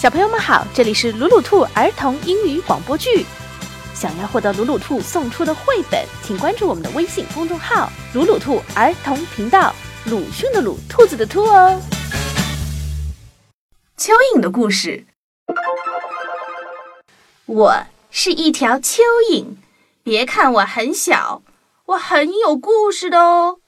[0.00, 3.26] 小朋友们好，这里是鲁鲁兔儿童英语广播剧。
[3.92, 9.74] 想要获得鲁鲁兔送出的绘本，请关注我们的微信公众号“鲁鲁兔儿童频道”。
[10.08, 11.78] 鲁迅的鲁，兔子的兔哦。
[13.98, 15.04] 蚯蚓的故事。
[17.44, 19.48] 我是一条蚯蚓，
[20.02, 21.42] 别看我很小，
[21.84, 23.58] 我很有故事的哦。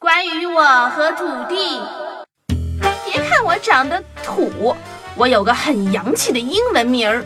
[0.00, 1.80] 关于我和土地，
[3.44, 4.76] 我长得土，
[5.16, 7.24] 我有个很洋气的英文名儿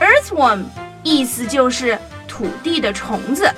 [0.00, 0.64] ，Earthworm，
[1.04, 3.48] 意思就是土地的虫子。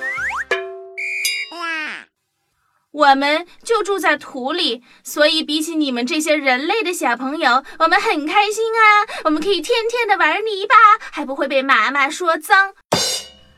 [2.91, 9.03] 我们就住在土里，所以比起你们这些人类的小朋友，我们很开心啊！
[9.25, 10.75] 我们可以天天的玩泥巴，
[11.11, 12.73] 还不会被妈妈说脏，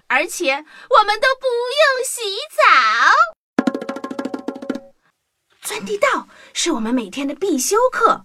[0.07, 1.45] 而且我们都不
[1.77, 2.21] 用洗
[2.55, 2.63] 澡。
[5.61, 8.23] 钻地道是我们每天的必修课。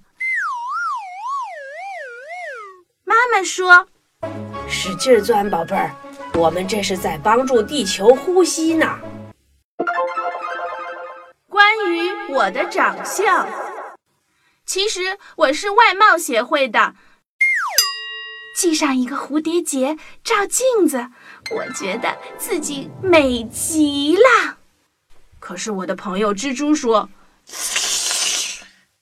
[3.44, 3.86] 说
[4.68, 5.94] ：“使劲钻，宝贝儿，
[6.34, 8.98] 我们这是在帮助地球呼吸呢。”
[11.48, 13.48] 关于我的长相，
[14.64, 16.94] 其实我是外貌协会的。
[18.56, 21.08] 系上一个蝴蝶结，照镜子，
[21.50, 24.58] 我觉得自己美极了。
[25.40, 27.08] 可是我的朋友蜘蛛说。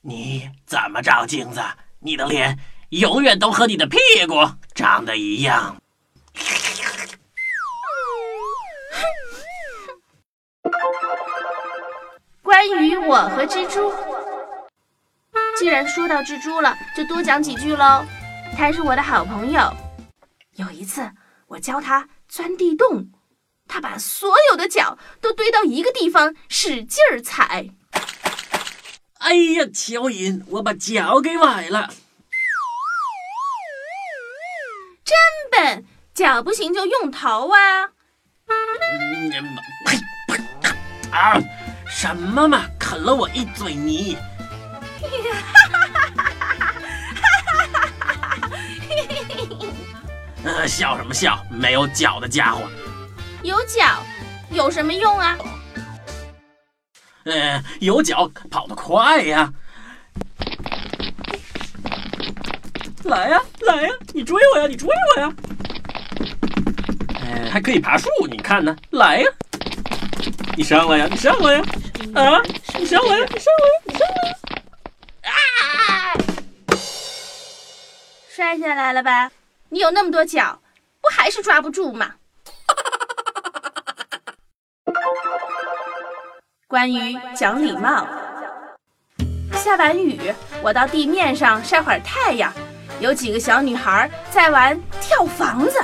[0.03, 1.61] 你怎么照镜子？
[1.99, 2.59] 你的脸
[2.91, 4.35] 永远都和你的屁股
[4.75, 5.77] 长得一样。
[12.43, 13.93] 关于我和蜘蛛，
[15.57, 18.05] 既然说到蜘蛛了，就多讲几句喽。
[18.57, 19.73] 它是我的好朋友。
[20.57, 21.09] 有一次，
[21.47, 23.09] 我教它钻地洞，
[23.69, 27.71] 它把所有的脚都堆到一个地方，使劲儿踩。
[29.19, 31.89] 哎呀，蚯蚓，我把脚给崴了！
[36.15, 37.89] 笨，脚不行就用头啊！
[39.87, 39.99] 呸
[40.29, 40.37] 呸
[41.11, 41.39] 啊！
[41.89, 44.17] 什么嘛，啃了我一嘴泥！
[50.67, 51.45] 笑什么笑？
[51.51, 52.63] 没有脚的家伙！
[53.43, 54.03] 有脚
[54.51, 55.37] 有什么用啊？
[57.25, 59.51] 呃，有脚跑得快呀！
[63.05, 65.33] 来呀，来呀，你追我呀，你追我呀！
[67.49, 68.77] 还可以爬树，你看呢？
[68.91, 69.29] 来呀，
[70.57, 71.63] 你上来呀，你上来呀！
[72.15, 72.43] 啊，
[72.79, 74.33] 你上来呀，你上来呀，你上来！
[75.31, 75.33] 啊！
[78.29, 79.31] 摔下来了吧？
[79.69, 80.61] 你有那么多脚，
[81.01, 82.15] 不还是抓不住吗？
[86.67, 88.07] 关于讲礼貌，
[89.55, 92.53] 下完雨，我到地面上晒会儿太阳。
[93.01, 95.83] 有几个小女孩在玩跳房子，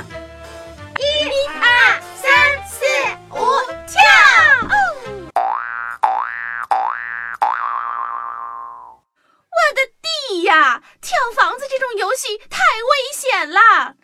[10.47, 13.95] 呀，跳房子这种游戏太危险了，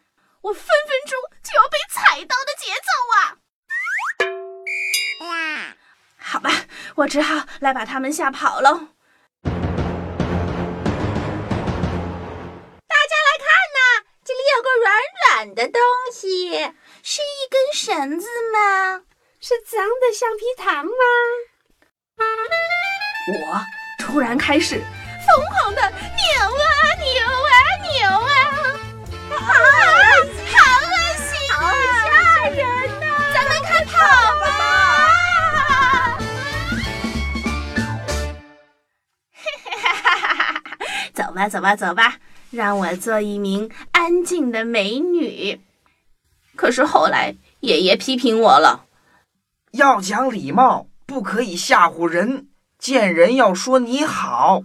[0.41, 3.39] 我分分钟就要被踩到的节奏啊！
[6.17, 6.51] 好吧，
[6.95, 8.89] 我只好来把他们吓跑喽。
[9.43, 9.51] 大
[13.07, 14.93] 家来看呐，这里有个软
[15.29, 16.51] 软的东西，
[17.01, 19.03] 是一根绳子吗？
[19.39, 20.91] 是脏的橡皮糖吗？
[23.29, 23.61] 我
[23.99, 24.75] 突然开始
[25.25, 25.92] 疯狂的
[41.23, 42.17] 走吧，走吧，走吧，
[42.51, 45.61] 让我做一名安静的美女。
[46.55, 48.85] 可是后来爷爷批评我了，
[49.71, 52.47] 要讲礼貌，不可以吓唬人，
[52.77, 54.63] 见人要说你好。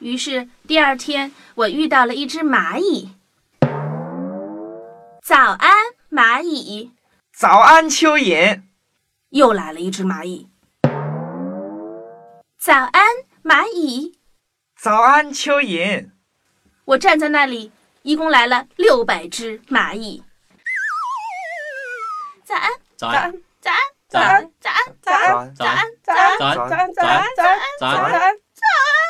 [0.00, 3.12] 于是第二天，我遇到了一只蚂蚁。
[5.22, 5.72] 早安，
[6.10, 6.90] 蚂蚁。
[7.32, 8.62] 早安，蚯蚓。
[9.30, 10.48] 又来了一只蚂蚁。
[12.58, 13.02] 早安，
[13.42, 14.18] 蚂蚁。
[14.82, 16.10] 早安，蚯蚓。
[16.84, 17.70] 我站在那里，
[18.02, 20.24] 一共来了六百只蚂蚁。
[22.44, 28.34] 早安，早安，早安，早安，早安，早安，早安，早安，早安，早安，早安，早安，早安，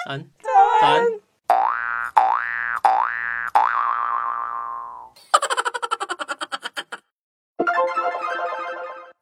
[0.09, 0.51] 早安，早
[0.83, 1.09] 安。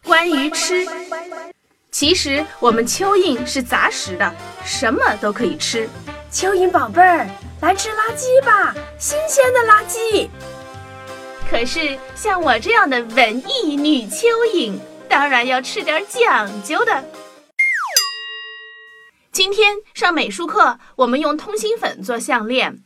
[0.03, 0.85] 关于吃。
[1.93, 5.89] 其实我们蚯蚓是杂食的，什么都可以吃。
[6.33, 7.29] 蚯蚓宝贝儿，
[7.61, 10.29] 来吃垃圾吧，新鲜的垃圾。
[11.51, 14.79] 可是像我这样的文艺女蚯蚓，
[15.09, 17.05] 当然要吃点讲究的。
[19.33, 22.85] 今天上美术课，我们用通心粉做项链。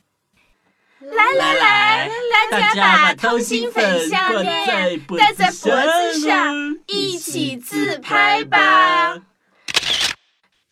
[1.00, 2.10] 来来来，
[2.50, 9.16] 大家把通心粉项链戴在脖子上，一起自拍吧。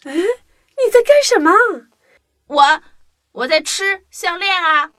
[0.05, 1.53] 嗯，你在干什么？
[2.53, 2.83] 我
[3.33, 4.91] 我在吃项链啊。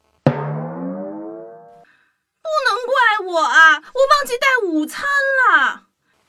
[2.42, 2.96] 不能怪
[3.32, 5.84] 我啊，我忘记带午餐了。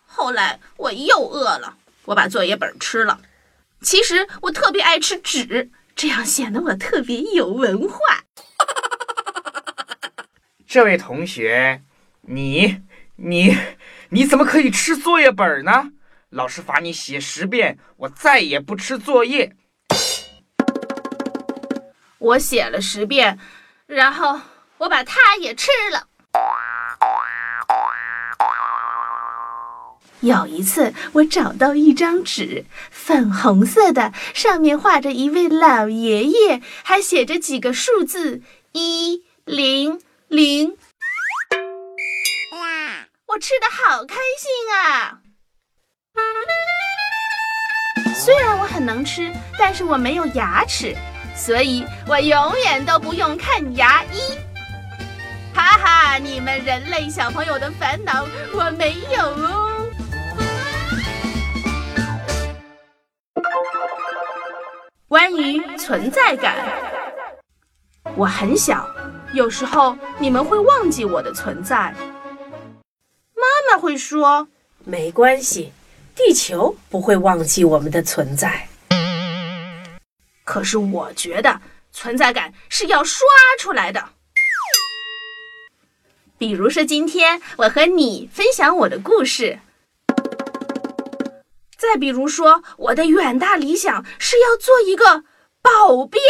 [0.05, 3.23] 后来我又饿了，我把作业本吃了。
[3.81, 7.99] 其实我特别爱吃纸，这样显得我特别有文化。
[10.69, 11.83] 这位同学，
[12.21, 12.83] 你
[13.17, 13.57] 你
[14.11, 15.93] 你怎么可以吃作业本呢？
[16.29, 19.57] 老师罚你写十遍，我再也不吃作业。
[22.25, 23.39] 我写了十遍，
[23.87, 24.41] 然后
[24.79, 26.09] 我把它也吃了。
[30.21, 38.41] 有一次，我找到一张纸，粉红色的，上面画着一位老爷爷，还写着几个数字：
[38.73, 40.01] 一零。
[40.29, 40.79] 零，
[43.27, 45.19] 我吃的好开心啊！
[48.17, 50.97] 虽然我很能吃，但是我没有牙齿，
[51.37, 54.39] 所以我永远都不用看牙医。
[55.55, 59.71] 哈哈，你们人类小朋友的烦恼我没有哦。
[65.07, 66.57] 关于存在感，
[68.17, 68.89] 我很小。
[69.33, 71.95] 有时候你们会忘记我的存在，
[73.35, 74.49] 妈妈会说
[74.85, 75.73] ：“没关系，
[76.17, 78.67] 地球不会忘记我们的存在。”
[80.55, 81.61] 可是我觉得
[81.91, 83.27] 存在感是要刷
[83.59, 84.11] 出来的。
[86.39, 89.59] 比如说，今天我和你分享我的故事；
[91.77, 95.25] 再比如说，我的远大理想是要做一个
[95.61, 96.21] 保镖。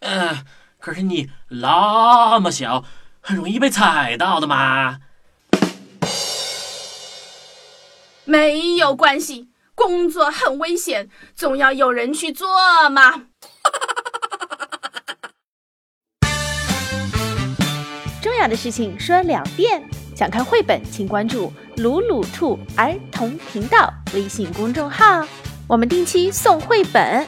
[0.00, 0.44] 呃，
[0.80, 2.82] 可是你那么小，
[3.20, 4.98] 很容易被踩到的嘛。
[8.24, 12.48] 没有关系，工作很危险，总要有人去做
[12.90, 13.22] 嘛。
[18.22, 19.82] 重要的事情说两遍。
[20.14, 25.26] 想看绘本，请关注“鲁鲁兔儿童频道”微信公众号，
[25.66, 27.26] 我们定期送绘本。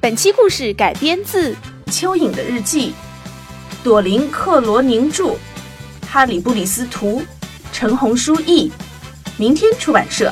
[0.00, 1.52] 本期故事改编自
[1.86, 2.92] 《蚯蚓的日记》，
[3.84, 5.36] 朵琳·克罗宁著，
[6.06, 7.22] 哈里布里斯图，
[7.72, 8.70] 陈红书译，
[9.38, 10.30] 明天出版社。